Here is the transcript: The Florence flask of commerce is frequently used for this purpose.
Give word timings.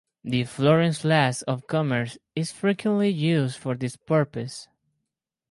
The 0.23 0.45
Florence 0.45 0.97
flask 1.01 1.43
of 1.47 1.67
commerce 1.67 2.17
is 2.35 2.51
frequently 2.51 3.09
used 3.11 3.55
for 3.59 3.75
this 3.75 3.95
purpose. 3.97 4.67